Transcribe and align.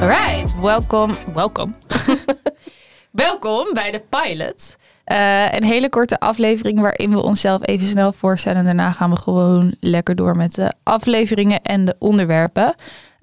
Alright, 0.00 0.60
welkom. 0.60 1.10
Welkom. 1.34 1.76
welkom 3.10 3.72
bij 3.72 3.90
de 3.90 4.02
pilot. 4.08 4.76
Uh, 5.06 5.52
een 5.52 5.64
hele 5.64 5.88
korte 5.88 6.18
aflevering 6.18 6.80
waarin 6.80 7.10
we 7.10 7.22
onszelf 7.22 7.66
even 7.66 7.86
snel 7.86 8.12
voorstellen. 8.12 8.58
En 8.58 8.64
daarna 8.64 8.92
gaan 8.92 9.10
we 9.10 9.16
gewoon 9.16 9.74
lekker 9.80 10.14
door 10.14 10.36
met 10.36 10.54
de 10.54 10.72
afleveringen 10.82 11.62
en 11.62 11.84
de 11.84 11.96
onderwerpen. 11.98 12.74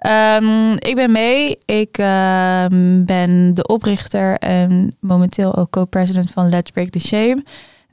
Um, 0.02 0.72
ik 0.72 0.96
ben 0.96 1.12
mee. 1.12 1.58
Ik 1.66 1.98
uh, 1.98 2.66
ben 3.06 3.54
de 3.54 3.68
oprichter 3.68 4.38
en 4.38 4.96
momenteel 5.00 5.56
ook 5.56 5.70
co-president 5.70 6.32
van 6.32 6.50
Let's 6.50 6.72
Break 6.72 6.90
the 6.90 7.00
Shame. 7.00 7.44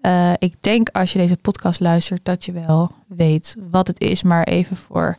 Uh, 0.03 0.33
ik 0.39 0.55
denk 0.61 0.89
als 0.89 1.13
je 1.13 1.19
deze 1.19 1.37
podcast 1.37 1.81
luistert 1.81 2.25
dat 2.25 2.45
je 2.45 2.53
wel 2.53 2.93
weet 3.09 3.57
wat 3.71 3.87
het 3.87 4.01
is, 4.01 4.23
maar 4.23 4.45
even 4.45 4.77
voor 4.77 5.17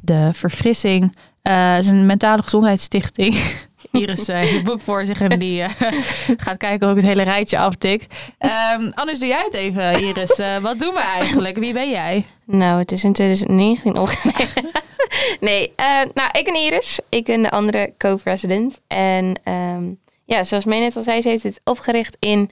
de 0.00 0.30
verfrissing. 0.32 1.14
Uh, 1.48 1.74
het 1.74 1.84
is 1.84 1.90
een 1.90 2.06
mentale 2.06 2.42
gezondheidsstichting. 2.42 3.34
Iris 3.92 4.28
uh, 4.28 4.36
heeft 4.36 4.52
het 4.52 4.64
boek 4.64 4.80
voor 4.80 5.06
zich 5.06 5.20
en 5.20 5.38
die 5.38 5.60
uh, 5.60 5.68
gaat 6.44 6.56
kijken 6.56 6.86
hoe 6.86 6.96
ik 6.96 7.02
het 7.02 7.12
hele 7.12 7.22
rijtje 7.22 7.58
aftik. 7.58 8.06
Um, 8.38 8.92
anders 8.94 9.18
doe 9.18 9.28
jij 9.28 9.42
het 9.44 9.54
even, 9.54 10.00
Iris. 10.00 10.38
Uh, 10.38 10.58
wat 10.58 10.78
doen 10.78 10.94
we 10.94 11.00
eigenlijk? 11.00 11.56
Wie 11.56 11.72
ben 11.72 11.90
jij? 11.90 12.26
Nou, 12.44 12.78
het 12.78 12.92
is 12.92 13.04
in 13.04 13.12
2019 13.12 13.98
opgenomen. 13.98 14.70
nee, 15.40 15.72
nou, 16.14 16.30
ik 16.32 16.44
ben 16.44 16.54
Iris. 16.54 17.00
Ik 17.08 17.24
ben 17.24 17.42
de 17.42 17.50
andere 17.50 17.92
co-president. 17.98 18.80
En 18.86 19.40
um, 19.44 20.00
ja, 20.24 20.44
zoals 20.44 20.64
mij 20.64 20.80
net 20.80 20.96
al 20.96 21.02
zei, 21.02 21.22
ze 21.22 21.28
heeft 21.28 21.42
het 21.42 21.60
opgericht 21.64 22.16
in 22.18 22.50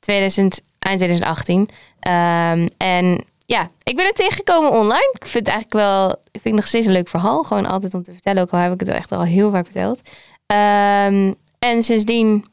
2000, 0.00 0.60
eind 0.78 0.98
2018. 0.98 1.60
Um, 1.60 2.68
en 2.76 3.24
ja, 3.46 3.70
ik 3.82 3.96
ben 3.96 4.06
het 4.06 4.16
tegengekomen 4.16 4.70
online. 4.70 5.10
Ik 5.12 5.26
vind 5.26 5.46
het 5.46 5.54
eigenlijk 5.54 5.72
wel, 5.72 6.10
ik 6.10 6.40
vind 6.40 6.44
het 6.44 6.54
nog 6.54 6.66
steeds 6.66 6.86
een 6.86 6.92
leuk 6.92 7.08
verhaal. 7.08 7.42
Gewoon 7.42 7.66
altijd 7.66 7.94
om 7.94 8.02
te 8.02 8.12
vertellen, 8.12 8.42
ook 8.42 8.50
al 8.50 8.58
heb 8.58 8.72
ik 8.72 8.80
het 8.80 8.88
echt 8.88 9.12
al 9.12 9.22
heel 9.22 9.50
vaak 9.50 9.64
verteld. 9.64 10.00
Um, 10.46 11.34
en 11.58 11.82
sindsdien 11.82 12.44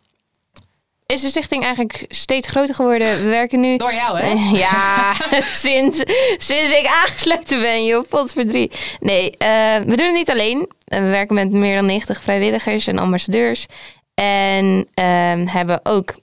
is 1.06 1.22
de 1.22 1.28
stichting 1.28 1.64
eigenlijk 1.64 2.06
steeds 2.08 2.48
groter 2.48 2.76
geworden. 2.76 3.24
We 3.24 3.30
werken 3.30 3.60
nu... 3.60 3.78
Door 3.78 3.94
jou, 3.94 4.20
hè? 4.20 4.34
Ja, 4.58 5.14
sinds, 5.52 6.04
sinds 6.38 6.72
ik 6.72 6.86
aangesloten 6.86 7.60
ben, 7.60 7.86
joh. 7.86 8.08
Potverdrie. 8.10 8.72
Nee, 9.00 9.24
uh, 9.24 9.38
we 9.78 9.96
doen 9.96 10.06
het 10.06 10.14
niet 10.14 10.30
alleen. 10.30 10.70
We 10.86 11.00
werken 11.02 11.36
met 11.36 11.52
meer 11.52 11.76
dan 11.76 11.86
90 11.86 12.22
vrijwilligers 12.22 12.88
en 12.88 13.00
ambassadeurs. 13.00 13.66
En 14.14 14.88
uh, 15.00 15.54
hebben 15.54 15.80
ook 15.84 16.16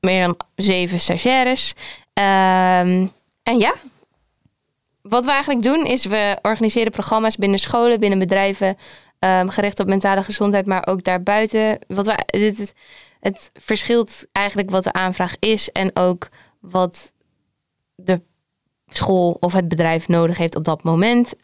meer 0.00 0.24
dan 0.24 0.36
zeven 0.54 1.00
stagiaires. 1.00 1.74
Um, 2.14 3.12
en 3.48 3.58
ja, 3.58 3.74
wat 5.02 5.24
we 5.24 5.30
eigenlijk 5.30 5.62
doen 5.62 5.84
is 5.84 6.04
we 6.04 6.38
organiseren 6.42 6.92
programma's 6.92 7.36
binnen 7.36 7.58
scholen, 7.58 8.00
binnen 8.00 8.18
bedrijven, 8.18 8.76
um, 9.18 9.48
gericht 9.48 9.80
op 9.80 9.86
mentale 9.86 10.22
gezondheid, 10.22 10.66
maar 10.66 10.86
ook 10.86 11.04
daarbuiten. 11.04 11.78
Wat 11.86 12.06
we, 12.06 12.14
het, 12.26 12.74
het 13.20 13.50
verschilt 13.54 14.26
eigenlijk 14.32 14.70
wat 14.70 14.84
de 14.84 14.92
aanvraag 14.92 15.34
is 15.38 15.72
en 15.72 15.96
ook 15.96 16.28
wat 16.60 17.12
de 17.94 18.20
school 18.86 19.36
of 19.40 19.52
het 19.52 19.68
bedrijf 19.68 20.08
nodig 20.08 20.38
heeft 20.38 20.56
op 20.56 20.64
dat 20.64 20.82
moment. 20.82 21.34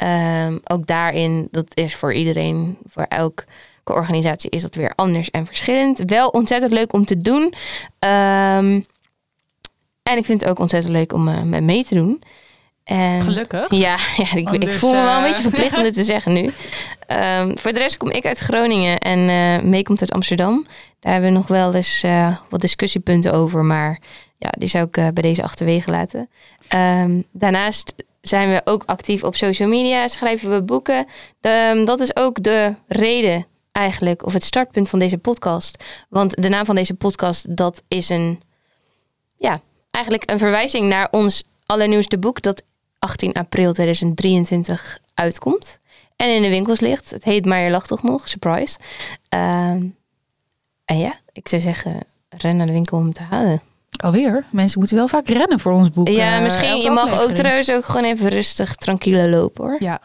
Um, 0.47 0.61
ook 0.65 0.87
daarin, 0.87 1.49
dat 1.51 1.77
is 1.77 1.95
voor 1.95 2.13
iedereen, 2.13 2.79
voor 2.87 3.07
elke 3.09 3.45
organisatie 3.85 4.51
is 4.51 4.63
dat 4.63 4.75
weer 4.75 4.93
anders 4.95 5.31
en 5.31 5.47
verschillend. 5.47 6.03
Wel 6.07 6.29
ontzettend 6.29 6.73
leuk 6.73 6.93
om 6.93 7.05
te 7.05 7.21
doen. 7.21 7.55
Um, 7.99 8.87
en 10.11 10.19
ik 10.19 10.25
vind 10.25 10.41
het 10.41 10.51
ook 10.51 10.59
ontzettend 10.59 10.95
leuk 10.95 11.13
om 11.13 11.29
uh, 11.29 11.43
mee 11.43 11.85
te 11.85 11.95
doen. 11.95 12.23
En, 12.85 13.21
Gelukkig. 13.23 13.71
Ja, 13.71 13.97
ja 14.23 14.35
ik, 14.35 14.51
ik 14.51 14.73
voel 14.73 14.95
me 14.95 15.03
wel 15.03 15.17
een 15.17 15.23
beetje 15.23 15.43
verplicht 15.43 15.77
om 15.77 15.83
dit 15.83 15.95
te 15.95 16.03
zeggen 16.15 16.33
nu. 16.33 16.51
Um, 17.09 17.59
voor 17.59 17.73
de 17.73 17.79
rest 17.79 17.97
kom 17.97 18.11
ik 18.11 18.27
uit 18.27 18.39
Groningen 18.39 18.99
en 18.99 19.19
uh, 19.19 19.71
mee 19.71 19.83
komt 19.83 20.01
uit 20.01 20.13
Amsterdam. 20.13 20.67
Daar 21.01 21.13
hebben 21.13 21.31
we 21.31 21.37
nog 21.37 21.47
wel 21.47 21.75
eens 21.75 22.03
uh, 22.05 22.37
wat 22.51 22.61
discussiepunten 22.61 23.33
over, 23.33 23.64
maar 23.64 24.01
ja, 24.39 24.48
die 24.59 24.69
zou 24.69 24.87
ik 24.87 24.97
uh, 24.97 25.09
bij 25.14 25.23
deze 25.23 25.43
achterwege 25.43 25.91
laten. 25.91 26.29
Um, 26.75 27.25
daarnaast 27.33 27.95
zijn 28.20 28.51
we 28.51 28.61
ook 28.64 28.83
actief 28.87 29.23
op 29.23 29.37
social 29.37 29.69
media, 29.69 30.09
schrijven 30.09 30.51
we 30.51 30.63
boeken. 30.63 31.07
De, 31.41 31.83
dat 31.85 32.01
is 32.01 32.17
ook 32.17 32.43
de 32.43 32.75
reden 32.87 33.47
eigenlijk, 33.73 34.27
of 34.27 34.33
het 34.33 34.45
startpunt 34.45 34.89
van 34.89 34.98
deze 34.98 35.19
podcast. 35.19 35.85
Want 36.09 36.43
de 36.43 36.48
naam 36.48 36.64
van 36.64 36.75
deze 36.75 36.95
podcast, 36.95 37.57
dat 37.57 37.83
is 37.89 38.09
een, 38.09 38.41
ja, 39.37 39.61
eigenlijk 39.95 40.31
een 40.31 40.39
verwijzing 40.39 40.89
naar 40.89 41.09
ons 41.11 41.45
allernieuwste 41.67 42.19
boek 42.19 42.43
dat 42.43 42.63
18 42.99 43.33
april 43.33 43.73
2023 43.73 44.99
uitkomt. 45.15 45.79
En 46.17 46.35
in 46.35 46.43
de 46.43 46.49
winkels 46.49 46.81
ligt. 46.81 47.11
Het 47.11 47.25
heet 47.25 47.45
Maar 47.45 47.61
je 47.61 47.71
lacht 47.71 47.89
toch 47.89 48.03
nog? 48.03 48.29
Surprise. 48.29 48.79
Um, 49.29 49.97
en 50.85 50.99
ja, 50.99 51.15
ik 51.33 51.49
zou 51.49 51.63
zeggen, 51.63 52.01
ren 52.29 52.57
naar 52.57 52.67
de 52.67 52.73
winkel 52.73 52.99
om 52.99 53.13
te 53.13 53.23
halen. 53.23 53.63
Alweer? 53.97 54.45
Mensen 54.51 54.79
moeten 54.79 54.97
wel 54.97 55.09
vaak 55.09 55.29
rennen 55.29 55.61
voor 55.61 55.73
ons 55.73 55.91
boek. 55.91 56.09
Ja, 56.09 56.41
misschien. 56.41 56.77
Je 56.77 56.91
mag 56.91 57.21
ook 57.21 57.31
trouwens 57.31 57.71
ook 57.71 57.85
gewoon 57.85 58.05
even 58.05 58.29
rustig, 58.29 58.75
tranquilo 58.75 59.29
lopen 59.29 59.65
hoor. 59.65 59.77
Ja. 59.79 60.01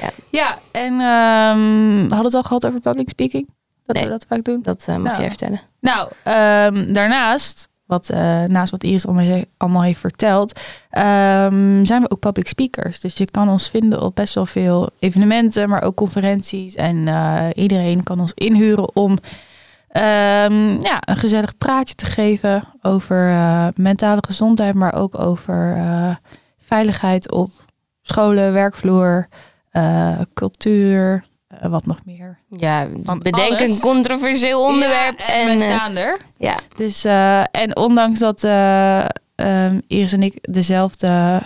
Ja, 0.00 0.10
ja 0.30 0.58
en 0.70 0.92
um, 0.92 2.08
we 2.08 2.14
hadden 2.14 2.24
het 2.24 2.34
al 2.34 2.42
gehad 2.42 2.66
over 2.66 2.80
public 2.80 3.08
speaking. 3.08 3.48
Dat 3.86 3.96
nee, 3.96 4.04
we 4.04 4.10
dat 4.10 4.24
vaak 4.28 4.44
doen. 4.44 4.62
Dat 4.62 4.86
uh, 4.88 4.96
mag 4.96 5.04
nou. 5.04 5.20
jij 5.20 5.28
vertellen. 5.28 5.60
Nou, 5.80 6.08
um, 6.24 6.92
daarnaast 6.92 7.68
wat, 7.92 8.10
uh, 8.10 8.42
naast 8.42 8.70
wat 8.70 8.82
Iris 8.82 9.06
allemaal, 9.06 9.42
allemaal 9.56 9.82
heeft 9.82 10.00
verteld, 10.00 10.60
um, 10.90 11.84
zijn 11.84 12.02
we 12.02 12.10
ook 12.10 12.18
public 12.18 12.48
speakers. 12.48 13.00
Dus 13.00 13.16
je 13.16 13.30
kan 13.30 13.48
ons 13.48 13.68
vinden 13.68 14.02
op 14.02 14.14
best 14.14 14.34
wel 14.34 14.46
veel 14.46 14.90
evenementen, 14.98 15.68
maar 15.68 15.82
ook 15.82 15.96
conferenties. 15.96 16.74
En 16.74 16.96
uh, 16.96 17.46
iedereen 17.54 18.02
kan 18.02 18.20
ons 18.20 18.32
inhuren 18.34 18.96
om 18.96 19.10
um, 19.10 20.80
ja, 20.82 20.98
een 21.00 21.16
gezellig 21.16 21.58
praatje 21.58 21.94
te 21.94 22.06
geven 22.06 22.64
over 22.82 23.28
uh, 23.28 23.66
mentale 23.74 24.22
gezondheid, 24.26 24.74
maar 24.74 24.94
ook 24.94 25.18
over 25.18 25.78
veiligheid 26.58 27.32
op 27.32 27.50
scholen, 28.02 28.52
werkvloer, 28.52 29.28
cultuur. 30.34 31.24
Uh, 31.52 31.70
wat 31.70 31.86
nog 31.86 31.98
meer? 32.04 32.38
Ja, 32.48 32.88
Van 33.02 33.18
bedenk 33.18 33.60
een 33.60 33.80
controversieel 33.80 34.64
onderwerp. 34.64 35.18
Ja, 35.18 35.26
en, 35.26 35.48
en 35.48 35.56
we 35.56 35.62
staan 35.62 35.96
er. 35.96 36.16
Ja. 36.36 36.54
Dus, 36.76 37.04
uh, 37.04 37.40
en 37.40 37.76
ondanks 37.76 38.18
dat 38.18 38.44
um, 39.36 39.82
Iris 39.86 40.12
en 40.12 40.22
ik 40.22 40.38
dezelfde 40.40 41.42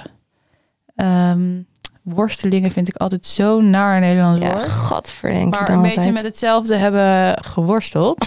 um, 0.94 1.66
worstelingen 2.02 2.70
vind 2.70 2.88
ik 2.88 2.96
altijd 2.96 3.26
zo 3.26 3.60
naar 3.60 3.94
in 3.94 4.00
Nederlands 4.00 4.40
ja, 4.40 4.52
woord. 4.52 4.70
Godverdenk 4.70 5.50
Maar 5.50 5.68
een 5.68 5.82
beetje 5.82 6.12
met 6.12 6.22
hetzelfde 6.22 6.76
hebben 6.76 7.44
geworsteld. 7.44 8.26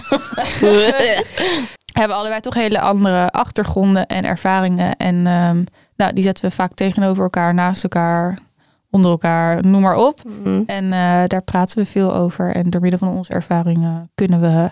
hebben 2.00 2.16
allebei 2.16 2.40
toch 2.40 2.54
hele 2.54 2.80
andere 2.80 3.30
achtergronden 3.30 4.06
en 4.06 4.24
ervaringen. 4.24 4.96
En 4.96 5.26
um, 5.26 5.64
nou, 5.96 6.12
die 6.12 6.24
zetten 6.24 6.44
we 6.44 6.50
vaak 6.50 6.74
tegenover 6.74 7.22
elkaar, 7.22 7.54
naast 7.54 7.82
elkaar 7.82 8.38
onder 8.90 9.10
elkaar, 9.10 9.66
noem 9.66 9.80
maar 9.80 9.96
op. 9.96 10.20
Mm. 10.44 10.62
En 10.66 10.84
uh, 10.84 11.22
daar 11.26 11.42
praten 11.44 11.78
we 11.78 11.86
veel 11.86 12.14
over. 12.14 12.54
En 12.54 12.70
door 12.70 12.80
middel 12.80 12.98
van 12.98 13.08
onze 13.08 13.32
ervaringen 13.32 14.10
kunnen 14.14 14.40
we 14.40 14.70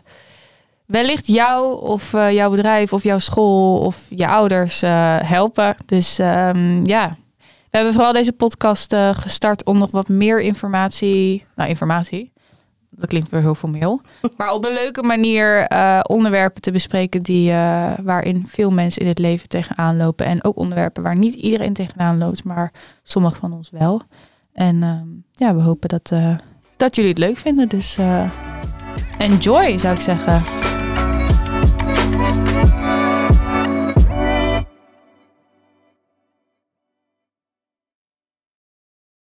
wellicht 0.87 1.27
jou 1.27 1.81
of 1.81 2.13
uh, 2.13 2.33
jouw 2.33 2.51
bedrijf 2.51 2.93
of 2.93 3.03
jouw 3.03 3.19
school 3.19 3.81
of 3.81 4.05
je 4.09 4.29
ouders 4.29 4.83
uh, 4.83 5.17
helpen. 5.21 5.77
Dus 5.87 6.19
um, 6.19 6.87
ja, 6.87 7.17
we 7.39 7.77
hebben 7.77 7.93
vooral 7.93 8.13
deze 8.13 8.33
podcast 8.33 8.95
gestart 9.13 9.65
om 9.65 9.79
nog 9.79 9.91
wat 9.91 10.09
meer 10.09 10.41
informatie, 10.41 11.45
nou 11.57 11.69
informatie, 11.69 12.33
dat 12.91 13.09
klinkt 13.09 13.31
weer 13.31 13.41
heel 13.41 13.55
formeel, 13.55 14.01
maar 14.37 14.53
op 14.53 14.65
een 14.65 14.73
leuke 14.73 15.03
manier 15.03 15.67
onderwerpen 16.03 16.63
te 16.63 16.71
bespreken 16.71 17.23
die, 17.23 17.51
waarin 18.03 18.47
veel 18.47 18.71
mensen 18.71 19.03
in 19.03 19.09
het 19.09 19.19
leven 19.19 19.49
tegenaan 19.49 19.97
lopen. 19.97 20.27
En 20.27 20.45
ook 20.45 20.57
onderwerpen 20.57 21.03
waar 21.03 21.17
niet 21.17 21.35
iedereen 21.35 21.73
tegenaan 21.73 22.19
loopt, 22.19 22.45
maar 22.45 22.73
sommigen 23.03 23.39
van 23.39 23.53
ons 23.53 23.71
wel. 23.71 24.03
En 24.53 24.83
um, 24.83 25.25
ja, 25.33 25.55
we 25.55 25.63
hopen 25.63 25.89
dat, 25.89 26.11
uh, 26.13 26.37
dat 26.77 26.95
jullie 26.97 27.11
het 27.11 27.21
leuk 27.21 27.37
vinden. 27.37 27.69
Dus 27.69 27.99
enjoy, 29.19 29.79
zou 29.79 29.95
ik 29.95 30.01
zeggen. 30.01 30.78